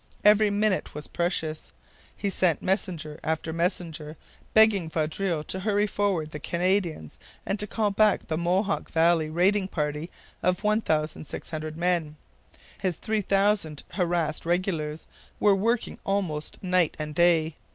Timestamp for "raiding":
9.29-9.67